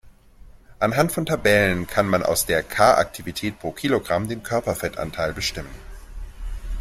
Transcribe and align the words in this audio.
Anhand 0.79 1.11
von 1.11 1.27
Tabellen 1.27 1.85
kann 1.85 2.07
man 2.07 2.23
aus 2.23 2.47
der 2.47 2.63
K-Aktivität 2.63 3.59
pro 3.59 3.69
kg 3.69 3.99
den 4.27 4.41
Körperfettanteil 4.41 5.31
bestimmen. 5.31 5.69